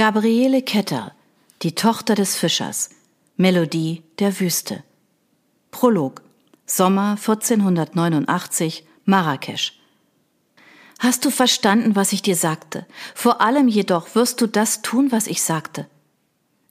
Gabriele 0.00 0.62
Ketter, 0.62 1.12
die 1.60 1.74
Tochter 1.74 2.14
des 2.14 2.34
Fischers, 2.34 2.88
Melodie 3.36 4.02
der 4.18 4.40
Wüste. 4.40 4.82
Prolog, 5.72 6.22
Sommer 6.64 7.18
1489, 7.18 8.86
Marrakesch. 9.04 9.78
Hast 11.00 11.26
du 11.26 11.30
verstanden, 11.30 11.96
was 11.96 12.14
ich 12.14 12.22
dir 12.22 12.34
sagte? 12.34 12.86
Vor 13.14 13.42
allem 13.42 13.68
jedoch 13.68 14.14
wirst 14.14 14.40
du 14.40 14.46
das 14.46 14.80
tun, 14.80 15.12
was 15.12 15.26
ich 15.26 15.42
sagte. 15.42 15.86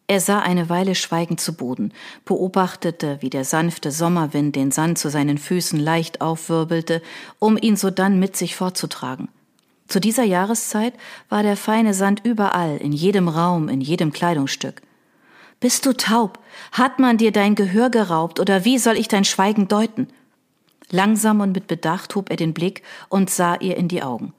Er 0.08 0.22
sah 0.22 0.40
eine 0.40 0.68
Weile 0.70 0.96
schweigend 0.96 1.40
zu 1.40 1.54
Boden, 1.54 1.94
beobachtete, 2.26 3.20
wie 3.20 3.30
der 3.30 3.46
sanfte 3.46 3.92
Sommerwind 3.92 4.56
den 4.56 4.72
Sand 4.72 4.98
zu 4.98 5.12
seinen 5.12 5.38
Füßen 5.38 5.80
leicht 5.80 6.22
aufwirbelte, 6.22 7.04
um 7.38 7.58
ihn 7.58 7.76
sodann 7.76 8.18
mit 8.18 8.36
sich 8.36 8.56
fortzutragen. 8.56 9.30
Zu 9.90 10.00
dieser 10.00 10.24
Jahreszeit 10.24 10.94
war 11.30 11.42
der 11.42 11.58
feine 11.58 11.96
Sand 11.96 12.22
überall, 12.24 12.78
in 12.78 12.92
jedem 12.92 13.28
Raum, 13.28 13.70
in 13.70 13.82
jedem 13.82 14.14
Kleidungsstück. 14.14 14.84
Bist 15.60 15.86
du 15.86 15.94
taub? 15.94 16.40
Hat 16.72 17.00
man 17.00 17.18
dir 17.18 17.32
dein 17.32 17.56
Gehör 17.56 17.90
geraubt 17.90 18.40
oder 18.40 18.64
wie 18.64 18.78
soll 18.78 18.98
ich 18.98 19.08
dein 19.08 19.26
Schweigen 19.26 19.68
deuten? 19.68 20.08
Langsam 20.92 21.42
und 21.42 21.52
mit 21.52 21.68
Bedacht 21.68 22.16
hob 22.16 22.30
er 22.30 22.38
den 22.38 22.54
Blick 22.54 22.84
und 23.10 23.30
sah 23.30 23.56
ihr 23.56 23.78
in 23.78 23.88
die 23.88 24.04
Augen. 24.04 24.34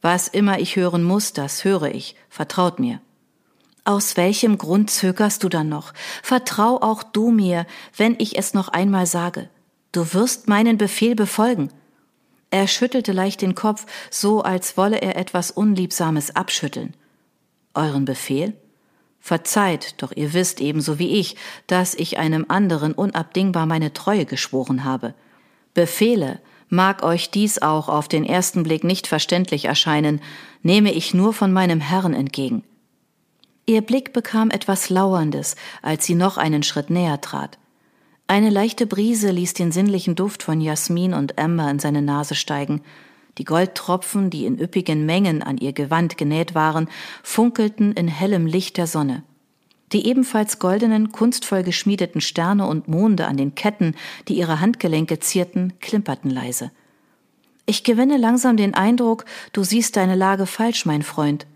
Was 0.00 0.26
immer 0.26 0.58
ich 0.58 0.74
hören 0.74 1.04
muss, 1.04 1.32
das 1.32 1.64
höre 1.64 1.94
ich. 1.94 2.16
Vertraut 2.28 2.80
mir. 2.80 3.00
Aus 3.84 4.16
welchem 4.16 4.58
Grund 4.58 4.90
zögerst 4.90 5.44
du 5.44 5.48
dann 5.48 5.68
noch? 5.68 5.92
Vertrau 6.22 6.82
auch 6.82 7.04
du 7.04 7.30
mir, 7.30 7.66
wenn 7.96 8.16
ich 8.18 8.36
es 8.36 8.52
noch 8.52 8.68
einmal 8.68 9.06
sage. 9.06 9.48
Du 9.92 10.12
wirst 10.12 10.48
meinen 10.48 10.76
Befehl 10.76 11.14
befolgen. 11.14 11.70
Er 12.52 12.68
schüttelte 12.68 13.12
leicht 13.12 13.40
den 13.40 13.54
Kopf, 13.54 13.86
so 14.10 14.42
als 14.42 14.76
wolle 14.76 15.00
er 15.00 15.16
etwas 15.16 15.50
Unliebsames 15.50 16.36
abschütteln. 16.36 16.94
Euren 17.72 18.04
Befehl? 18.04 18.52
Verzeiht, 19.20 19.94
doch 20.02 20.12
ihr 20.14 20.34
wisst 20.34 20.60
ebenso 20.60 20.98
wie 20.98 21.18
ich, 21.18 21.36
dass 21.66 21.94
ich 21.94 22.18
einem 22.18 22.44
anderen 22.48 22.92
unabdingbar 22.92 23.64
meine 23.64 23.94
Treue 23.94 24.26
geschworen 24.26 24.84
habe. 24.84 25.14
Befehle, 25.72 26.40
mag 26.68 27.02
euch 27.02 27.30
dies 27.30 27.62
auch 27.62 27.88
auf 27.88 28.06
den 28.06 28.22
ersten 28.22 28.64
Blick 28.64 28.84
nicht 28.84 29.06
verständlich 29.06 29.64
erscheinen, 29.64 30.20
nehme 30.62 30.92
ich 30.92 31.14
nur 31.14 31.32
von 31.32 31.54
meinem 31.54 31.80
Herrn 31.80 32.12
entgegen. 32.12 32.64
Ihr 33.64 33.80
Blick 33.80 34.12
bekam 34.12 34.50
etwas 34.50 34.90
Lauerndes, 34.90 35.56
als 35.80 36.04
sie 36.04 36.14
noch 36.14 36.36
einen 36.36 36.62
Schritt 36.62 36.90
näher 36.90 37.22
trat. 37.22 37.56
Eine 38.32 38.48
leichte 38.48 38.86
Brise 38.86 39.30
ließ 39.30 39.52
den 39.52 39.72
sinnlichen 39.72 40.14
Duft 40.14 40.42
von 40.42 40.62
Jasmin 40.62 41.12
und 41.12 41.36
Ember 41.36 41.70
in 41.70 41.78
seine 41.78 42.00
Nase 42.00 42.34
steigen. 42.34 42.80
Die 43.36 43.44
Goldtropfen, 43.44 44.30
die 44.30 44.46
in 44.46 44.58
üppigen 44.58 45.04
Mengen 45.04 45.42
an 45.42 45.58
ihr 45.58 45.74
Gewand 45.74 46.16
genäht 46.16 46.54
waren, 46.54 46.88
funkelten 47.22 47.92
in 47.92 48.08
hellem 48.08 48.46
Licht 48.46 48.78
der 48.78 48.86
Sonne. 48.86 49.22
Die 49.92 50.06
ebenfalls 50.06 50.58
goldenen, 50.58 51.12
kunstvoll 51.12 51.62
geschmiedeten 51.62 52.22
Sterne 52.22 52.66
und 52.66 52.88
Monde 52.88 53.26
an 53.26 53.36
den 53.36 53.54
Ketten, 53.54 53.96
die 54.28 54.38
ihre 54.38 54.60
Handgelenke 54.60 55.18
zierten, 55.18 55.74
klimperten 55.82 56.30
leise. 56.30 56.70
Ich 57.66 57.84
gewinne 57.84 58.16
langsam 58.16 58.56
den 58.56 58.72
Eindruck, 58.72 59.26
du 59.52 59.62
siehst 59.62 59.96
deine 59.96 60.14
Lage 60.14 60.46
falsch, 60.46 60.86
mein 60.86 61.02
Freund. 61.02 61.46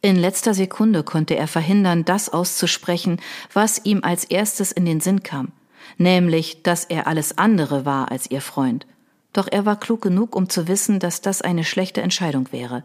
In 0.00 0.16
letzter 0.16 0.54
Sekunde 0.54 1.02
konnte 1.02 1.36
er 1.36 1.46
verhindern, 1.46 2.06
das 2.06 2.30
auszusprechen, 2.30 3.20
was 3.52 3.84
ihm 3.84 4.00
als 4.02 4.24
erstes 4.24 4.72
in 4.72 4.86
den 4.86 5.00
Sinn 5.00 5.22
kam, 5.22 5.52
nämlich, 5.98 6.62
dass 6.62 6.84
er 6.84 7.06
alles 7.06 7.38
andere 7.38 7.84
war 7.84 8.10
als 8.10 8.30
ihr 8.30 8.40
Freund. 8.40 8.86
Doch 9.32 9.48
er 9.50 9.66
war 9.66 9.78
klug 9.78 10.02
genug, 10.02 10.34
um 10.34 10.48
zu 10.48 10.68
wissen, 10.68 10.98
dass 10.98 11.20
das 11.20 11.42
eine 11.42 11.64
schlechte 11.64 12.02
Entscheidung 12.02 12.52
wäre. 12.52 12.84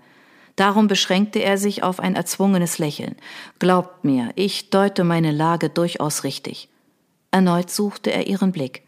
Darum 0.56 0.88
beschränkte 0.88 1.40
er 1.40 1.58
sich 1.58 1.82
auf 1.84 2.00
ein 2.00 2.16
erzwungenes 2.16 2.78
Lächeln. 2.78 3.16
Glaubt 3.60 4.04
mir, 4.04 4.32
ich 4.36 4.70
deute 4.70 5.04
meine 5.04 5.32
Lage 5.32 5.70
durchaus 5.70 6.24
richtig. 6.24 6.68
Erneut 7.32 7.70
suchte 7.70 8.12
er 8.12 8.28
ihren 8.28 8.52
Blick. 8.52 8.84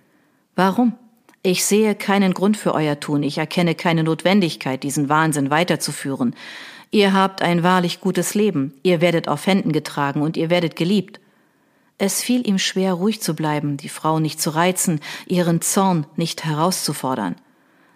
Warum? 0.55 0.93
Ich 1.41 1.65
sehe 1.65 1.95
keinen 1.95 2.33
Grund 2.33 2.57
für 2.57 2.73
euer 2.73 2.99
Tun, 2.99 3.23
ich 3.23 3.37
erkenne 3.37 3.75
keine 3.75 4.03
Notwendigkeit, 4.03 4.83
diesen 4.83 5.09
Wahnsinn 5.09 5.49
weiterzuführen. 5.49 6.35
Ihr 6.91 7.13
habt 7.13 7.41
ein 7.41 7.63
wahrlich 7.63 7.99
gutes 8.01 8.33
Leben, 8.33 8.73
ihr 8.83 9.01
werdet 9.01 9.27
auf 9.27 9.47
Händen 9.47 9.71
getragen 9.71 10.21
und 10.21 10.37
ihr 10.37 10.49
werdet 10.49 10.75
geliebt. 10.75 11.19
Es 12.05 12.21
fiel 12.21 12.45
ihm 12.45 12.59
schwer, 12.59 12.95
ruhig 12.95 13.21
zu 13.21 13.33
bleiben, 13.33 13.77
die 13.77 13.87
Frau 13.87 14.19
nicht 14.19 14.41
zu 14.41 14.49
reizen, 14.49 14.99
ihren 15.25 15.61
Zorn 15.61 16.05
nicht 16.17 16.43
herauszufordern. 16.43 17.37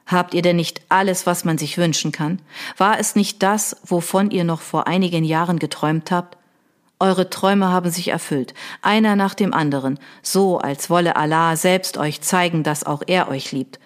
Habt 0.06 0.34
ihr 0.34 0.42
denn 0.42 0.56
nicht 0.56 0.80
alles, 0.88 1.26
was 1.26 1.44
man 1.44 1.58
sich 1.58 1.78
wünschen 1.78 2.14
kann? 2.14 2.40
War 2.78 3.02
es 3.02 3.18
nicht 3.18 3.44
das, 3.44 3.76
wovon 3.84 4.32
ihr 4.32 4.46
noch 4.46 4.62
vor 4.62 4.88
einigen 4.88 5.26
Jahren 5.26 5.60
geträumt 5.60 6.10
habt? 6.10 6.38
Eure 7.02 7.30
Träume 7.30 7.68
haben 7.68 7.92
sich 7.92 8.08
erfüllt, 8.08 8.54
einer 8.82 9.18
nach 9.18 9.34
dem 9.34 9.54
anderen, 9.54 10.00
so 10.22 10.58
als 10.58 10.90
wolle 10.90 11.18
Allah 11.18 11.58
selbst 11.58 11.98
euch 11.98 12.22
zeigen, 12.22 12.64
dass 12.64 12.86
auch 12.86 13.04
er 13.08 13.28
euch 13.28 13.52
liebt. 13.52 13.78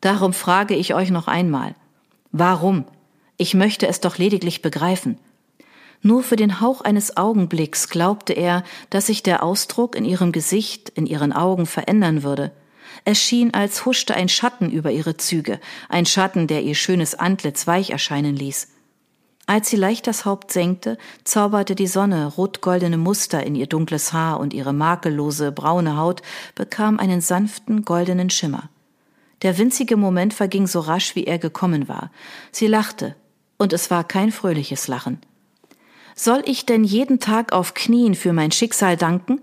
Darum 0.00 0.32
frage 0.32 0.74
ich 0.74 0.92
euch 0.92 1.12
noch 1.12 1.28
einmal, 1.28 1.76
warum 2.32 2.84
ich 3.36 3.54
möchte 3.54 3.86
es 3.86 4.00
doch 4.00 4.18
lediglich 4.18 4.60
begreifen. 4.60 5.18
Nur 6.02 6.22
für 6.22 6.36
den 6.36 6.60
Hauch 6.60 6.80
eines 6.80 7.16
Augenblicks 7.16 7.88
glaubte 7.88 8.32
er, 8.32 8.62
dass 8.90 9.06
sich 9.06 9.22
der 9.22 9.42
Ausdruck 9.42 9.96
in 9.96 10.04
ihrem 10.04 10.32
Gesicht, 10.32 10.90
in 10.90 11.06
ihren 11.06 11.32
Augen 11.32 11.66
verändern 11.66 12.22
würde. 12.22 12.52
Es 13.04 13.18
schien, 13.18 13.52
als 13.54 13.84
huschte 13.84 14.14
ein 14.14 14.28
Schatten 14.28 14.70
über 14.70 14.90
ihre 14.90 15.16
Züge, 15.16 15.60
ein 15.88 16.06
Schatten, 16.06 16.46
der 16.46 16.62
ihr 16.62 16.74
schönes 16.74 17.14
Antlitz 17.14 17.66
weich 17.66 17.90
erscheinen 17.90 18.36
ließ. 18.36 18.68
Als 19.46 19.70
sie 19.70 19.76
leicht 19.76 20.06
das 20.06 20.26
Haupt 20.26 20.52
senkte, 20.52 20.98
zauberte 21.24 21.74
die 21.74 21.86
Sonne 21.86 22.26
rot-goldene 22.26 22.98
Muster 22.98 23.42
in 23.44 23.54
ihr 23.54 23.66
dunkles 23.66 24.12
Haar 24.12 24.40
und 24.40 24.52
ihre 24.52 24.74
makellose 24.74 25.52
braune 25.52 25.96
Haut 25.96 26.20
bekam 26.54 26.98
einen 26.98 27.22
sanften 27.22 27.82
goldenen 27.82 28.28
Schimmer. 28.28 28.68
Der 29.40 29.56
winzige 29.56 29.96
Moment 29.96 30.34
verging 30.34 30.66
so 30.66 30.80
rasch, 30.80 31.14
wie 31.14 31.24
er 31.24 31.38
gekommen 31.38 31.88
war. 31.88 32.10
Sie 32.52 32.66
lachte, 32.66 33.16
und 33.56 33.72
es 33.72 33.90
war 33.90 34.04
kein 34.04 34.32
fröhliches 34.32 34.86
Lachen. 34.86 35.18
Soll 36.20 36.42
ich 36.46 36.66
denn 36.66 36.82
jeden 36.82 37.20
Tag 37.20 37.52
auf 37.52 37.74
Knien 37.74 38.16
für 38.16 38.32
mein 38.32 38.50
Schicksal 38.50 38.96
danken? 38.96 39.40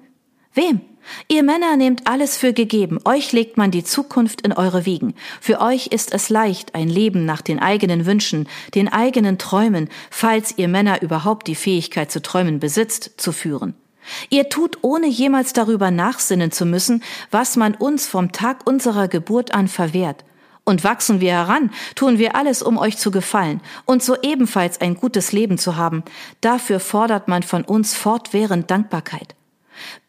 Wem? 0.53 0.81
Ihr 1.29 1.41
Männer 1.41 1.77
nehmt 1.77 2.05
alles 2.05 2.35
für 2.35 2.51
gegeben, 2.51 2.99
euch 3.05 3.31
legt 3.31 3.55
man 3.55 3.71
die 3.71 3.85
Zukunft 3.85 4.41
in 4.41 4.51
eure 4.51 4.85
Wiegen. 4.85 5.13
Für 5.39 5.61
euch 5.61 5.87
ist 5.87 6.13
es 6.13 6.27
leicht, 6.27 6.75
ein 6.75 6.89
Leben 6.89 7.25
nach 7.25 7.41
den 7.41 7.59
eigenen 7.59 8.05
Wünschen, 8.05 8.49
den 8.73 8.91
eigenen 8.91 9.37
Träumen, 9.37 9.87
falls 10.11 10.57
ihr 10.57 10.67
Männer 10.67 11.01
überhaupt 11.01 11.47
die 11.47 11.55
Fähigkeit 11.55 12.11
zu 12.11 12.21
träumen 12.21 12.59
besitzt, 12.59 13.11
zu 13.15 13.31
führen. 13.31 13.75
Ihr 14.29 14.49
tut, 14.49 14.79
ohne 14.81 15.07
jemals 15.07 15.53
darüber 15.53 15.91
nachsinnen 15.91 16.51
zu 16.51 16.65
müssen, 16.65 17.03
was 17.31 17.55
man 17.55 17.73
uns 17.73 18.05
vom 18.05 18.33
Tag 18.33 18.67
unserer 18.67 19.07
Geburt 19.07 19.53
an 19.53 19.69
verwehrt, 19.69 20.25
und 20.65 20.83
wachsen 20.83 21.21
wir 21.21 21.31
heran, 21.31 21.71
tun 21.95 22.17
wir 22.17 22.35
alles, 22.35 22.61
um 22.61 22.77
euch 22.77 22.97
zu 22.97 23.11
gefallen 23.11 23.61
und 23.85 24.03
so 24.03 24.17
ebenfalls 24.21 24.81
ein 24.81 24.95
gutes 24.95 25.31
Leben 25.31 25.57
zu 25.57 25.77
haben. 25.77 26.03
Dafür 26.41 26.79
fordert 26.79 27.27
man 27.27 27.43
von 27.43 27.63
uns 27.63 27.93
fortwährend 27.93 28.69
Dankbarkeit. 28.69 29.35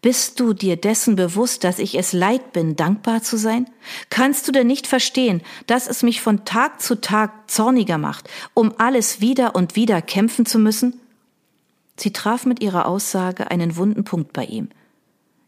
Bist 0.00 0.38
du 0.40 0.52
dir 0.52 0.76
dessen 0.76 1.16
bewusst, 1.16 1.64
dass 1.64 1.78
ich 1.78 1.96
es 1.98 2.12
leid 2.12 2.52
bin, 2.52 2.76
dankbar 2.76 3.22
zu 3.22 3.36
sein? 3.36 3.66
Kannst 4.10 4.46
du 4.46 4.52
denn 4.52 4.66
nicht 4.66 4.86
verstehen, 4.86 5.42
dass 5.66 5.88
es 5.88 6.02
mich 6.02 6.20
von 6.20 6.44
Tag 6.44 6.80
zu 6.80 7.00
Tag 7.00 7.50
zorniger 7.50 7.98
macht, 7.98 8.30
um 8.54 8.72
alles 8.78 9.20
wieder 9.20 9.54
und 9.54 9.76
wieder 9.76 10.00
kämpfen 10.02 10.46
zu 10.46 10.58
müssen? 10.58 11.00
Sie 11.96 12.12
traf 12.12 12.46
mit 12.46 12.62
ihrer 12.62 12.86
Aussage 12.86 13.50
einen 13.50 13.76
wunden 13.76 14.04
Punkt 14.04 14.32
bei 14.32 14.44
ihm. 14.44 14.68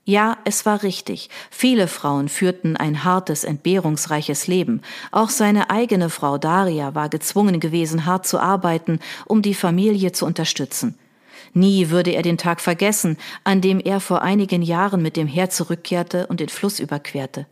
Ja, 0.08 0.38
es 0.44 0.64
war 0.64 0.84
richtig. 0.84 1.28
Viele 1.50 1.86
Frauen 1.86 2.30
führten 2.30 2.78
ein 2.78 3.04
hartes, 3.04 3.44
entbehrungsreiches 3.44 4.46
Leben. 4.46 4.80
Auch 5.10 5.28
seine 5.28 5.68
eigene 5.68 6.08
Frau 6.08 6.38
Daria 6.38 6.94
war 6.94 7.10
gezwungen 7.10 7.60
gewesen, 7.60 8.06
hart 8.06 8.26
zu 8.26 8.38
arbeiten, 8.38 9.00
um 9.26 9.42
die 9.42 9.52
Familie 9.52 10.12
zu 10.12 10.24
unterstützen. 10.24 10.98
Nie 11.52 11.90
würde 11.90 12.12
er 12.12 12.22
den 12.22 12.38
Tag 12.38 12.62
vergessen, 12.62 13.18
an 13.44 13.60
dem 13.60 13.80
er 13.80 14.00
vor 14.00 14.22
einigen 14.22 14.62
Jahren 14.62 15.02
mit 15.02 15.14
dem 15.14 15.26
Heer 15.26 15.50
zurückkehrte 15.50 16.26
und 16.28 16.40
den 16.40 16.48
Fluss 16.48 16.80
überquerte. 16.80 17.44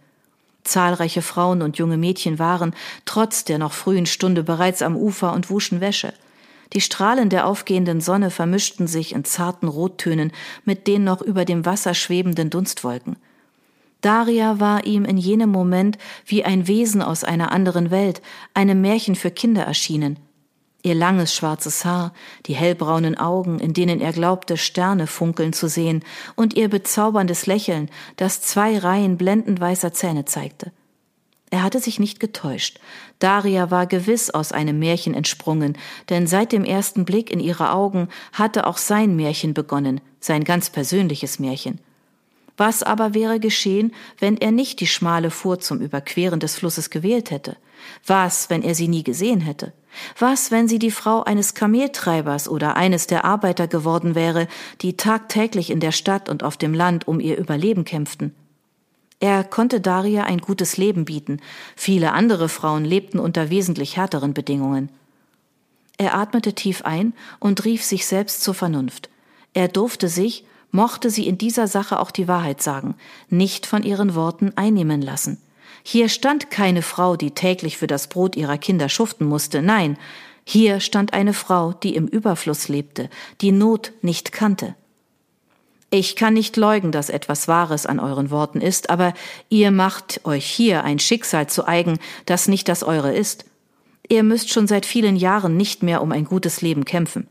Zahlreiche 0.64 1.20
Frauen 1.20 1.60
und 1.60 1.76
junge 1.76 1.98
Mädchen 1.98 2.38
waren, 2.38 2.74
trotz 3.04 3.44
der 3.44 3.58
noch 3.58 3.74
frühen 3.74 4.06
Stunde, 4.06 4.42
bereits 4.42 4.80
am 4.80 4.96
Ufer 4.96 5.34
und 5.34 5.50
wuschen 5.50 5.82
Wäsche. 5.82 6.14
Die 6.72 6.80
Strahlen 6.80 7.28
der 7.28 7.46
aufgehenden 7.46 8.00
Sonne 8.00 8.30
vermischten 8.30 8.86
sich 8.86 9.14
in 9.14 9.24
zarten 9.24 9.68
Rottönen 9.68 10.32
mit 10.64 10.86
den 10.86 11.04
noch 11.04 11.22
über 11.22 11.44
dem 11.44 11.64
Wasser 11.64 11.94
schwebenden 11.94 12.50
Dunstwolken. 12.50 13.16
Daria 14.00 14.60
war 14.60 14.84
ihm 14.84 15.04
in 15.04 15.16
jenem 15.16 15.50
Moment 15.50 15.98
wie 16.26 16.44
ein 16.44 16.68
Wesen 16.68 17.02
aus 17.02 17.24
einer 17.24 17.50
anderen 17.52 17.90
Welt, 17.90 18.22
einem 18.54 18.80
Märchen 18.80 19.14
für 19.14 19.30
Kinder 19.30 19.62
erschienen. 19.62 20.18
Ihr 20.82 20.94
langes 20.94 21.34
schwarzes 21.34 21.84
Haar, 21.84 22.12
die 22.46 22.54
hellbraunen 22.54 23.18
Augen, 23.18 23.58
in 23.58 23.72
denen 23.72 24.00
er 24.00 24.12
glaubte, 24.12 24.56
Sterne 24.56 25.08
funkeln 25.08 25.52
zu 25.52 25.68
sehen, 25.68 26.04
und 26.36 26.54
ihr 26.54 26.68
bezauberndes 26.68 27.46
Lächeln, 27.46 27.90
das 28.16 28.42
zwei 28.42 28.78
Reihen 28.78 29.16
blendend 29.16 29.60
weißer 29.60 29.92
Zähne 29.92 30.26
zeigte. 30.26 30.70
Er 31.56 31.62
hatte 31.62 31.80
sich 31.80 31.98
nicht 31.98 32.20
getäuscht. 32.20 32.80
Daria 33.18 33.70
war 33.70 33.86
gewiss 33.86 34.28
aus 34.28 34.52
einem 34.52 34.78
Märchen 34.78 35.14
entsprungen, 35.14 35.78
denn 36.10 36.26
seit 36.26 36.52
dem 36.52 36.66
ersten 36.66 37.06
Blick 37.06 37.30
in 37.30 37.40
ihre 37.40 37.72
Augen 37.72 38.08
hatte 38.34 38.66
auch 38.66 38.76
sein 38.76 39.16
Märchen 39.16 39.54
begonnen, 39.54 40.02
sein 40.20 40.44
ganz 40.44 40.68
persönliches 40.68 41.38
Märchen. 41.38 41.80
Was 42.58 42.82
aber 42.82 43.14
wäre 43.14 43.40
geschehen, 43.40 43.94
wenn 44.18 44.36
er 44.36 44.50
nicht 44.50 44.80
die 44.80 44.86
schmale 44.86 45.30
Fuhr 45.30 45.58
zum 45.58 45.80
Überqueren 45.80 46.40
des 46.40 46.56
Flusses 46.56 46.90
gewählt 46.90 47.30
hätte? 47.30 47.56
Was, 48.06 48.50
wenn 48.50 48.62
er 48.62 48.74
sie 48.74 48.88
nie 48.88 49.02
gesehen 49.02 49.40
hätte? 49.40 49.72
Was, 50.18 50.50
wenn 50.50 50.68
sie 50.68 50.78
die 50.78 50.90
Frau 50.90 51.22
eines 51.22 51.54
Kameltreibers 51.54 52.50
oder 52.50 52.76
eines 52.76 53.06
der 53.06 53.24
Arbeiter 53.24 53.66
geworden 53.66 54.14
wäre, 54.14 54.46
die 54.82 54.98
tagtäglich 54.98 55.70
in 55.70 55.80
der 55.80 55.92
Stadt 55.92 56.28
und 56.28 56.42
auf 56.42 56.58
dem 56.58 56.74
Land 56.74 57.08
um 57.08 57.18
ihr 57.18 57.38
Überleben 57.38 57.86
kämpften? 57.86 58.34
Er 59.20 59.44
konnte 59.44 59.80
Daria 59.80 60.24
ein 60.24 60.38
gutes 60.38 60.76
Leben 60.76 61.04
bieten. 61.04 61.40
Viele 61.74 62.12
andere 62.12 62.48
Frauen 62.48 62.84
lebten 62.84 63.18
unter 63.18 63.50
wesentlich 63.50 63.96
härteren 63.96 64.34
Bedingungen. 64.34 64.90
Er 65.98 66.14
atmete 66.14 66.52
tief 66.52 66.82
ein 66.82 67.14
und 67.40 67.64
rief 67.64 67.82
sich 67.82 68.06
selbst 68.06 68.42
zur 68.42 68.54
Vernunft. 68.54 69.08
Er 69.54 69.68
durfte 69.68 70.08
sich, 70.08 70.44
mochte 70.70 71.10
sie 71.10 71.26
in 71.26 71.38
dieser 71.38 71.66
Sache 71.66 71.98
auch 71.98 72.10
die 72.10 72.28
Wahrheit 72.28 72.62
sagen, 72.62 72.94
nicht 73.30 73.64
von 73.64 73.82
ihren 73.82 74.14
Worten 74.14 74.52
einnehmen 74.56 75.00
lassen. 75.00 75.40
Hier 75.82 76.08
stand 76.08 76.50
keine 76.50 76.82
Frau, 76.82 77.16
die 77.16 77.30
täglich 77.30 77.78
für 77.78 77.86
das 77.86 78.08
Brot 78.08 78.36
ihrer 78.36 78.58
Kinder 78.58 78.88
schuften 78.88 79.26
musste, 79.26 79.62
nein, 79.62 79.96
hier 80.44 80.78
stand 80.80 81.12
eine 81.12 81.32
Frau, 81.32 81.72
die 81.72 81.96
im 81.96 82.06
Überfluss 82.06 82.68
lebte, 82.68 83.10
die 83.40 83.50
Not 83.50 83.92
nicht 84.02 84.30
kannte. 84.30 84.76
Ich 85.98 86.14
kann 86.14 86.34
nicht 86.34 86.58
leugnen, 86.58 86.92
dass 86.92 87.08
etwas 87.08 87.48
Wahres 87.48 87.86
an 87.86 88.00
euren 88.00 88.30
Worten 88.30 88.60
ist, 88.60 88.90
aber 88.90 89.14
ihr 89.48 89.70
macht 89.70 90.20
euch 90.24 90.44
hier 90.44 90.84
ein 90.84 90.98
Schicksal 90.98 91.46
zu 91.46 91.66
eigen, 91.66 91.98
das 92.26 92.48
nicht 92.48 92.68
das 92.68 92.82
eure 92.82 93.16
ist. 93.16 93.46
Ihr 94.06 94.22
müsst 94.22 94.50
schon 94.50 94.66
seit 94.66 94.84
vielen 94.84 95.16
Jahren 95.16 95.56
nicht 95.56 95.82
mehr 95.82 96.02
um 96.02 96.12
ein 96.12 96.26
gutes 96.26 96.60
Leben 96.60 96.84
kämpfen. 96.84 97.28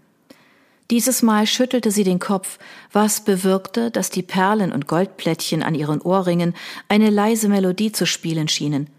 Dieses 0.90 1.22
Mal 1.22 1.46
schüttelte 1.46 1.92
sie 1.92 2.04
den 2.04 2.18
Kopf, 2.18 2.58
was 2.92 3.24
bewirkte, 3.24 3.92
dass 3.92 4.10
die 4.10 4.24
Perlen 4.24 4.72
und 4.72 4.88
Goldplättchen 4.88 5.62
an 5.62 5.76
ihren 5.76 6.02
Ohrringen 6.02 6.56
eine 6.90 7.12
leise 7.12 7.50
Melodie 7.50 7.92
zu 7.92 8.08
spielen 8.08 8.48
schienen. 8.48 8.90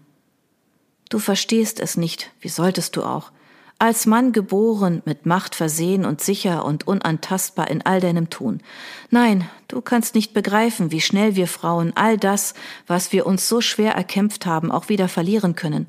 Du 1.09 1.19
verstehst 1.19 1.81
es 1.81 1.97
nicht, 1.97 2.31
wie 2.39 2.47
solltest 2.47 2.95
du 2.95 3.03
auch. 3.03 3.33
Als 3.79 4.07
Mann 4.07 4.31
geboren, 4.31 5.03
mit 5.05 5.27
Macht 5.27 5.53
versehen 5.53 6.03
und 6.03 6.19
sicher 6.19 6.65
und 6.65 6.87
unantastbar 6.87 7.69
in 7.69 7.85
all 7.85 7.99
deinem 7.99 8.31
Tun. 8.31 8.61
Nein, 9.11 9.47
du 9.67 9.81
kannst 9.81 10.15
nicht 10.15 10.33
begreifen, 10.33 10.91
wie 10.91 11.01
schnell 11.01 11.35
wir 11.35 11.47
Frauen 11.47 11.91
all 11.95 12.17
das, 12.17 12.55
was 12.87 13.11
wir 13.11 13.27
uns 13.27 13.47
so 13.47 13.61
schwer 13.61 13.93
erkämpft 13.93 14.47
haben, 14.47 14.71
auch 14.71 14.89
wieder 14.89 15.07
verlieren 15.07 15.55
können. 15.55 15.87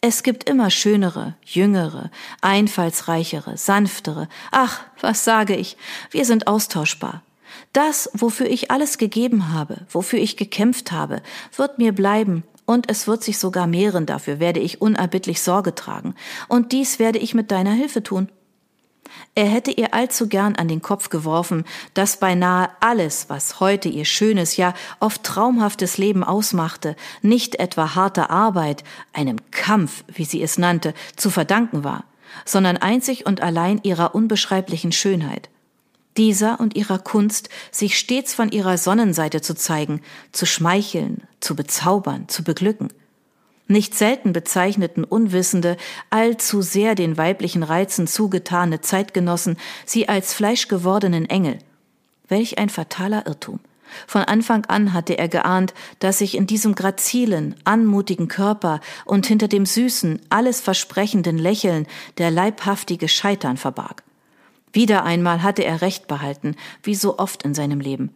Es 0.00 0.22
gibt 0.22 0.48
immer 0.48 0.70
schönere, 0.70 1.34
jüngere, 1.44 2.10
einfallsreichere, 2.40 3.56
sanftere. 3.56 4.28
Ach, 4.52 4.84
was 5.00 5.24
sage 5.24 5.56
ich? 5.56 5.76
Wir 6.10 6.24
sind 6.24 6.46
austauschbar. 6.46 7.22
Das, 7.72 8.10
wofür 8.12 8.46
ich 8.46 8.70
alles 8.70 8.98
gegeben 8.98 9.52
habe, 9.52 9.86
wofür 9.90 10.20
ich 10.20 10.36
gekämpft 10.36 10.92
habe, 10.92 11.22
wird 11.56 11.78
mir 11.78 11.92
bleiben, 11.92 12.44
und 12.66 12.90
es 12.90 13.06
wird 13.06 13.22
sich 13.22 13.38
sogar 13.38 13.66
mehren, 13.66 14.06
dafür 14.06 14.40
werde 14.40 14.60
ich 14.60 14.80
unerbittlich 14.80 15.42
Sorge 15.42 15.74
tragen, 15.74 16.14
und 16.48 16.72
dies 16.72 16.98
werde 16.98 17.18
ich 17.18 17.34
mit 17.34 17.50
deiner 17.50 17.72
Hilfe 17.72 18.02
tun. 18.02 18.28
Er 19.34 19.46
hätte 19.46 19.70
ihr 19.70 19.94
allzu 19.94 20.28
gern 20.28 20.56
an 20.56 20.68
den 20.68 20.82
Kopf 20.82 21.08
geworfen, 21.08 21.64
dass 21.94 22.18
beinahe 22.18 22.70
alles, 22.80 23.28
was 23.28 23.60
heute 23.60 23.88
ihr 23.88 24.04
schönes, 24.04 24.56
ja 24.56 24.74
oft 25.00 25.22
traumhaftes 25.22 25.98
Leben 25.98 26.24
ausmachte, 26.24 26.96
nicht 27.22 27.56
etwa 27.56 27.94
harter 27.94 28.30
Arbeit, 28.30 28.84
einem 29.12 29.36
Kampf, 29.50 30.04
wie 30.08 30.24
sie 30.24 30.42
es 30.42 30.58
nannte, 30.58 30.94
zu 31.16 31.30
verdanken 31.30 31.84
war, 31.84 32.04
sondern 32.44 32.76
einzig 32.76 33.26
und 33.26 33.40
allein 33.40 33.80
ihrer 33.82 34.14
unbeschreiblichen 34.14 34.92
Schönheit. 34.92 35.48
Dieser 36.16 36.60
und 36.60 36.76
ihrer 36.76 36.98
Kunst, 36.98 37.48
sich 37.70 37.98
stets 37.98 38.34
von 38.34 38.50
ihrer 38.50 38.76
Sonnenseite 38.76 39.40
zu 39.40 39.54
zeigen, 39.54 40.02
zu 40.32 40.44
schmeicheln, 40.44 41.22
zu 41.40 41.56
bezaubern, 41.56 42.28
zu 42.28 42.44
beglücken. 42.44 42.92
Nicht 43.66 43.94
selten 43.94 44.34
bezeichneten 44.34 45.04
Unwissende, 45.04 45.78
allzu 46.10 46.60
sehr 46.60 46.94
den 46.94 47.16
weiblichen 47.16 47.62
Reizen 47.62 48.06
zugetane 48.06 48.82
Zeitgenossen 48.82 49.56
sie 49.86 50.08
als 50.08 50.34
fleischgewordenen 50.34 51.24
Engel. 51.30 51.58
Welch 52.28 52.58
ein 52.58 52.68
fataler 52.68 53.26
Irrtum. 53.26 53.60
Von 54.06 54.22
Anfang 54.22 54.64
an 54.66 54.92
hatte 54.92 55.18
er 55.18 55.28
geahnt, 55.28 55.74
dass 55.98 56.18
sich 56.18 56.36
in 56.36 56.46
diesem 56.46 56.74
grazilen, 56.74 57.54
anmutigen 57.64 58.28
Körper 58.28 58.80
und 59.04 59.26
hinter 59.26 59.48
dem 59.48 59.66
süßen, 59.66 60.20
alles 60.28 60.60
versprechenden 60.60 61.38
Lächeln 61.38 61.86
der 62.18 62.30
leibhaftige 62.30 63.08
Scheitern 63.08 63.56
verbarg. 63.56 64.02
Wieder 64.72 65.04
einmal 65.04 65.42
hatte 65.42 65.64
er 65.64 65.82
Recht 65.82 66.06
behalten, 66.06 66.56
wie 66.82 66.94
so 66.94 67.18
oft 67.18 67.42
in 67.42 67.54
seinem 67.54 67.80
Leben. 67.80 68.14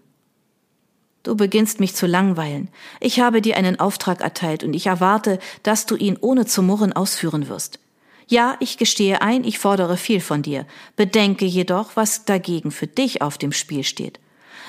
Du 1.23 1.35
beginnst 1.35 1.81
mich 1.81 1.95
zu 1.95 2.07
langweilen. 2.07 2.69
Ich 3.01 3.21
habe 3.21 3.43
dir 3.43 3.57
einen 3.57 3.81
Auftrag 3.81 4.21
erteilt 4.21 4.63
und 4.63 4.75
ich 4.75 4.87
erwarte, 4.87 5.39
dass 5.63 5.85
du 5.85 5.97
ihn 5.97 6.17
ohne 6.21 6.47
zu 6.47 6.63
murren 6.63 6.93
ausführen 6.93 7.49
wirst. 7.49 7.81
Ja, 8.29 8.57
ich 8.61 8.79
gestehe 8.79 9.23
ein, 9.23 9.45
ich 9.45 9.59
fordere 9.59 9.97
viel 9.97 10.21
von 10.21 10.43
dir. 10.43 10.67
Bedenke 10.95 11.45
jedoch, 11.45 11.91
was 11.95 12.25
dagegen 12.25 12.71
für 12.71 12.87
dich 12.87 13.23
auf 13.23 13.39
dem 13.39 13.53
Spiel 13.53 13.85
steht. 13.85 14.21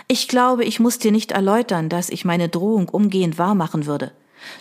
Ich 0.08 0.28
glaube, 0.28 0.64
ich 0.64 0.80
muss 0.80 1.00
dir 1.00 1.12
nicht 1.12 1.32
erläutern, 1.32 1.90
dass 1.90 2.10
ich 2.10 2.26
meine 2.26 2.50
Drohung 2.50 2.90
umgehend 2.90 3.38
wahrmachen 3.38 3.86
würde. 3.86 4.12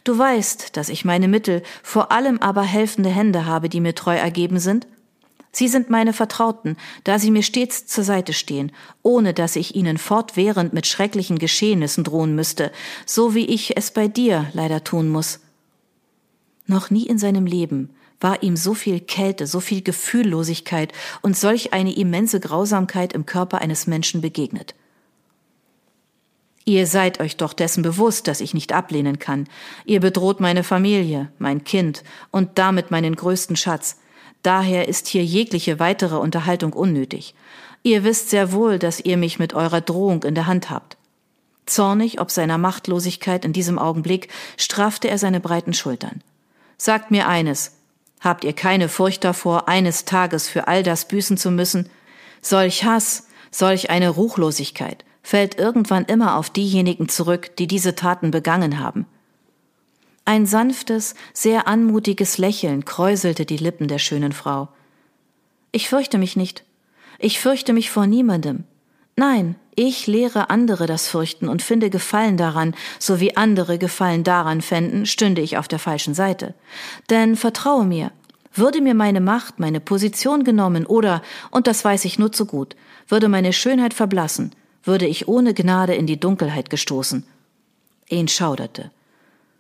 Du 0.05 0.17
weißt, 0.19 0.77
dass 0.77 0.89
ich 0.89 1.05
meine 1.05 1.29
Mittel, 1.29 1.63
vor 1.83 2.13
allem 2.13 2.39
aber 2.39 2.63
helfende 2.63 3.11
Hände 3.11 3.47
habe, 3.47 3.69
die 3.69 3.81
mir 3.81 3.95
treu 3.95 4.17
ergeben 4.17 4.59
sind 4.59 4.87
Sie 5.57 5.69
sind 5.69 5.89
meine 5.89 6.13
Vertrauten, 6.13 6.77
da 7.05 7.19
sie 7.19 7.31
mir 7.31 7.43
stets 7.43 7.87
zur 7.87 8.05
Seite 8.05 8.35
stehen, 8.35 8.73
ohne 9.01 9.33
dass 9.33 9.57
ich 9.57 9.75
ihnen 9.75 9.97
fortwährend 9.97 10.75
mit 10.75 10.87
schrecklichen 10.87 11.39
Geschehnissen 11.39 12.05
drohen 12.05 12.35
müsste, 12.35 12.71
so 13.07 13.35
wie 13.35 13.47
ich 13.47 13.75
es 13.75 13.91
bei 13.91 14.07
dir 14.07 14.51
leider 14.53 14.85
tun 14.85 15.09
muss. 15.09 15.41
Noch 16.67 16.91
nie 16.91 17.07
in 17.07 17.17
seinem 17.17 17.47
Leben 17.47 17.89
war 18.21 18.43
ihm 18.43 18.55
so 18.55 18.75
viel 18.75 19.01
Kälte, 19.01 19.47
so 19.47 19.61
viel 19.61 19.81
Gefühllosigkeit 19.81 20.93
und 21.23 21.39
solch 21.39 21.73
eine 21.73 21.97
immense 21.97 22.39
Grausamkeit 22.39 23.15
im 23.15 23.25
Körper 23.25 23.63
eines 23.63 23.87
Menschen 23.87 24.21
begegnet. 24.21 24.75
Ihr 26.67 26.87
seid 26.87 27.19
euch 27.19 27.39
doch 27.39 27.55
dessen 27.55 27.83
bewusst, 27.83 28.29
dass 28.29 28.43
ich 28.43 28.53
nicht 28.53 28.75
ablehnen 28.75 29.19
kann. 29.19 29.49
Ihr 29.87 30.01
bedroht 30.01 30.39
meine 30.39 30.65
Familie, 30.65 31.33
mein 31.39 31.65
Kind 31.65 32.05
und 32.31 32.59
damit 32.59 32.91
meinen 32.91 33.17
größten 33.17 33.57
Schatz. 33.57 33.97
Daher 34.47 34.87
ist 34.87 35.09
hier 35.09 35.25
jegliche 35.25 35.81
weitere 35.81 36.15
Unterhaltung 36.15 36.73
unnötig. 36.73 37.35
Ihr 37.83 38.05
wisst 38.05 38.31
sehr 38.31 38.53
wohl, 38.53 38.79
dass 38.79 39.01
ihr 39.01 39.17
mich 39.17 39.41
mit 39.41 39.55
eurer 39.55 39.81
Drohung 39.81 40.23
in 40.23 40.37
der 40.37 40.47
Hand 40.47 40.71
habt. 40.71 40.97
Zornig 41.67 42.21
ob 42.21 42.31
seiner 42.31 42.57
Machtlosigkeit 42.57 43.45
in 43.45 43.53
diesem 43.53 43.77
Augenblick 43.77 44.29
straffte 44.57 45.09
er 45.09 45.19
seine 45.19 45.41
breiten 45.41 45.75
Schultern. 45.75 46.23
Sagt 46.79 47.11
mir 47.11 47.27
eines, 47.27 47.73
habt 48.21 48.45
ihr 48.45 48.53
keine 48.53 48.89
Furcht 48.89 49.25
davor, 49.25 49.67
eines 49.67 50.05
Tages 50.05 50.49
für 50.49 50.69
all 50.69 50.85
das 50.85 51.09
büßen 51.09 51.37
zu 51.37 51.51
müssen? 51.51 51.91
Solch 52.41 52.85
Hass, 52.85 53.27
solch 53.51 53.91
eine 53.91 54.11
Ruchlosigkeit 54.11 55.05
fällt 55.25 55.59
irgendwann 55.59 56.05
immer 56.05 56.37
auf 56.37 56.51
diejenigen 56.51 57.09
zurück, 57.09 57.57
die 57.57 57.67
diese 57.67 57.97
Taten 57.97 58.31
begangen 58.31 58.79
haben. 58.79 59.07
Ein 60.29 60.45
sanftes, 60.45 61.15
sehr 61.33 61.69
anmutiges 61.69 62.37
Lächeln 62.37 62.85
kräuselte 62.85 63.47
die 63.47 63.59
Lippen 63.59 63.87
der 63.87 64.01
schönen 64.01 64.33
Frau. 64.33 64.69
Ich 65.71 65.89
fürchte 65.89 66.19
mich 66.19 66.35
nicht. 66.35 66.65
Ich 67.21 67.39
fürchte 67.39 67.73
mich 67.73 67.93
vor 67.93 68.09
niemandem. 68.09 68.65
Nein, 69.15 69.55
ich 69.77 70.09
lehre 70.09 70.51
andere 70.51 70.87
das 70.87 71.07
Fürchten 71.07 71.49
und 71.49 71.63
finde 71.63 71.91
Gefallen 71.91 72.37
daran, 72.37 72.75
so 72.99 73.21
wie 73.21 73.37
andere 73.37 73.79
Gefallen 73.79 74.25
daran 74.25 74.63
fänden, 74.63 75.07
stünde 75.07 75.43
ich 75.43 75.59
auf 75.59 75.69
der 75.69 75.79
falschen 75.79 76.13
Seite. 76.13 76.55
Denn 77.09 77.37
vertraue 77.37 77.85
mir, 77.85 78.11
würde 78.53 78.81
mir 78.81 78.95
meine 78.95 79.21
Macht, 79.21 79.61
meine 79.61 79.79
Position 79.79 80.43
genommen 80.43 80.87
oder, 80.87 81.23
und 81.53 81.69
das 81.69 81.85
weiß 81.85 82.05
ich 82.05 82.19
nur 82.19 82.33
zu 82.33 82.47
gut, 82.47 82.75
würde 83.07 83.29
meine 83.29 83.53
Schönheit 83.53 83.95
verblassen, 83.95 84.57
würde 84.83 85.07
ich 85.07 85.29
ohne 85.29 85.55
Gnade 85.55 85.95
in 85.95 86.09
die 86.09 86.19
Dunkelheit 86.19 86.69
gestoßen. 86.69 87.25
Ihn 88.09 88.27
schauderte. 88.27 88.91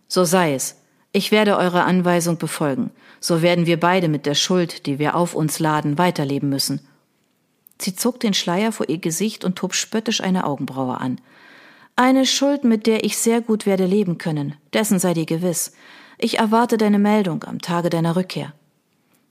So 0.08 0.24
sei 0.24 0.54
es. 0.54 0.76
Ich 1.12 1.32
werde 1.32 1.56
eure 1.56 1.84
Anweisung 1.84 2.38
befolgen. 2.38 2.90
So 3.20 3.42
werden 3.42 3.66
wir 3.66 3.80
beide 3.80 4.08
mit 4.08 4.26
der 4.26 4.34
Schuld, 4.34 4.86
die 4.86 4.98
wir 4.98 5.16
auf 5.16 5.34
uns 5.34 5.58
laden, 5.58 5.98
weiterleben 5.98 6.48
müssen. 6.48 6.80
Sie 7.80 7.94
zog 7.94 8.20
den 8.20 8.34
Schleier 8.34 8.72
vor 8.72 8.88
ihr 8.88 8.98
Gesicht 8.98 9.44
und 9.44 9.60
hob 9.62 9.74
spöttisch 9.74 10.20
eine 10.20 10.44
Augenbraue 10.44 10.98
an. 11.00 11.20
Eine 11.94 12.26
Schuld, 12.26 12.64
mit 12.64 12.86
der 12.86 13.04
ich 13.04 13.16
sehr 13.16 13.40
gut 13.40 13.64
werde 13.64 13.86
leben 13.86 14.18
können, 14.18 14.54
dessen 14.72 14.98
sei 14.98 15.14
dir 15.14 15.26
gewiss. 15.26 15.72
Ich 16.18 16.38
erwarte 16.38 16.76
deine 16.76 16.98
Meldung 16.98 17.44
am 17.44 17.60
Tage 17.60 17.90
deiner 17.90 18.16
Rückkehr. 18.16 18.52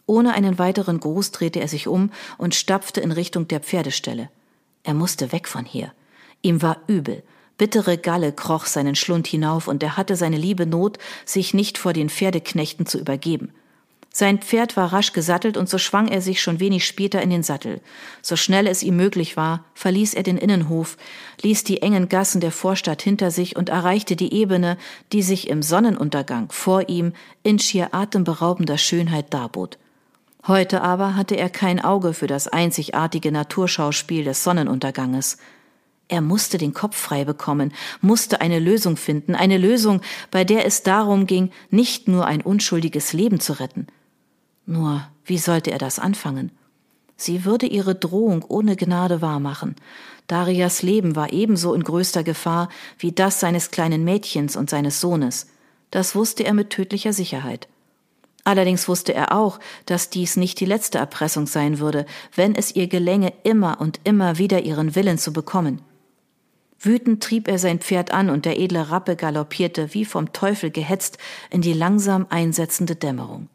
Ohne 0.07 0.33
einen 0.33 0.59
weiteren 0.59 0.99
Gruß 0.99 1.31
drehte 1.31 1.59
er 1.59 1.67
sich 1.67 1.87
um 1.87 2.11
und 2.37 2.55
stapfte 2.55 3.01
in 3.01 3.11
Richtung 3.11 3.47
der 3.47 3.59
Pferdestelle. 3.59 4.29
Er 4.83 4.93
musste 4.93 5.31
weg 5.31 5.47
von 5.47 5.65
hier. 5.65 5.91
Ihm 6.41 6.61
war 6.61 6.77
übel, 6.87 7.23
Bittere 7.57 7.97
Galle 7.97 8.33
kroch 8.33 8.65
seinen 8.65 8.95
Schlund 8.95 9.27
hinauf, 9.27 9.67
und 9.67 9.81
er 9.81 9.97
hatte 9.97 10.15
seine 10.15 10.37
liebe 10.37 10.65
Not, 10.65 10.97
sich 11.25 11.53
nicht 11.53 11.77
vor 11.77 11.93
den 11.93 12.09
Pferdeknechten 12.09 12.85
zu 12.85 12.99
übergeben. 12.99 13.51
Sein 14.17 14.39
Pferd 14.39 14.77
war 14.77 14.93
rasch 14.93 15.11
gesattelt, 15.11 15.57
und 15.57 15.67
so 15.67 15.77
schwang 15.77 16.07
er 16.07 16.21
sich 16.21 16.41
schon 16.41 16.61
wenig 16.61 16.85
später 16.85 17.21
in 17.21 17.29
den 17.29 17.43
Sattel. 17.43 17.81
So 18.21 18.37
schnell 18.37 18.65
es 18.65 18.81
ihm 18.81 18.95
möglich 18.95 19.35
war, 19.35 19.65
verließ 19.73 20.13
er 20.13 20.23
den 20.23 20.37
Innenhof, 20.37 20.95
ließ 21.41 21.65
die 21.65 21.81
engen 21.81 22.07
Gassen 22.07 22.39
der 22.39 22.51
Vorstadt 22.51 23.01
hinter 23.01 23.29
sich 23.29 23.57
und 23.57 23.67
erreichte 23.67 24.15
die 24.15 24.33
Ebene, 24.33 24.77
die 25.11 25.21
sich 25.21 25.49
im 25.49 25.61
Sonnenuntergang 25.61 26.49
vor 26.49 26.87
ihm 26.87 27.11
in 27.43 27.59
schier 27.59 27.93
atemberaubender 27.93 28.77
Schönheit 28.77 29.33
darbot. 29.33 29.77
Heute 30.47 30.81
aber 30.81 31.17
hatte 31.17 31.35
er 31.35 31.49
kein 31.49 31.83
Auge 31.83 32.13
für 32.13 32.27
das 32.27 32.47
einzigartige 32.47 33.33
Naturschauspiel 33.33 34.23
des 34.23 34.45
Sonnenunterganges. 34.45 35.39
Er 36.07 36.21
musste 36.21 36.57
den 36.57 36.73
Kopf 36.73 36.95
frei 36.95 37.25
bekommen, 37.25 37.73
musste 37.99 38.39
eine 38.41 38.59
Lösung 38.59 38.95
finden, 38.95 39.33
eine 39.33 39.57
Lösung, 39.57 40.01
bei 40.29 40.43
der 40.43 40.65
es 40.65 40.83
darum 40.83 41.25
ging, 41.25 41.51
nicht 41.71 42.07
nur 42.07 42.25
ein 42.27 42.41
unschuldiges 42.41 43.13
Leben 43.13 43.39
zu 43.39 43.59
retten. 43.59 43.87
Nur, 44.67 45.07
wie 45.23 45.39
sollte 45.39 45.71
er 45.71 45.79
das 45.79 45.97
anfangen? 45.97 46.51
Sie 47.17 47.45
würde 47.45 47.65
ihre 47.65 47.95
Drohung 47.95 48.43
ohne 48.47 48.75
Gnade 48.75 49.21
wahrmachen. 49.21 49.75
Darias 50.27 50.81
Leben 50.81 51.15
war 51.15 51.31
ebenso 51.33 51.73
in 51.73 51.83
größter 51.83 52.23
Gefahr 52.23 52.69
wie 52.99 53.11
das 53.11 53.39
seines 53.39 53.71
kleinen 53.71 54.03
Mädchens 54.03 54.55
und 54.55 54.69
seines 54.69 55.01
Sohnes. 55.01 55.47
Das 55.91 56.15
wusste 56.15 56.43
er 56.43 56.53
mit 56.53 56.71
tödlicher 56.71 57.13
Sicherheit. 57.13 57.67
Allerdings 58.43 58.87
wusste 58.87 59.13
er 59.13 59.35
auch, 59.35 59.59
dass 59.85 60.09
dies 60.11 60.35
nicht 60.35 60.59
die 60.59 60.65
letzte 60.65 60.99
Erpressung 60.99 61.47
sein 61.47 61.79
würde, 61.79 62.05
wenn 62.35 62.53
es 62.53 62.75
ihr 62.75 62.87
gelänge, 62.87 63.33
immer 63.43 63.81
und 63.81 63.99
immer 64.03 64.37
wieder 64.37 64.63
ihren 64.63 64.93
Willen 64.93 65.17
zu 65.17 65.33
bekommen. 65.33 65.81
Wütend 66.79 67.23
trieb 67.23 67.47
er 67.47 67.59
sein 67.59 67.79
Pferd 67.79 68.11
an, 68.11 68.29
und 68.29 68.45
der 68.45 68.59
edle 68.59 68.91
Rappe 68.91 69.15
galoppierte 69.15 69.93
wie 69.93 70.05
vom 70.05 70.33
Teufel 70.33 70.71
gehetzt 70.71 71.17
in 71.49 71.61
die 71.61 71.73
langsam 71.73 72.27
einsetzende 72.29 72.95
Dämmerung. 72.95 73.49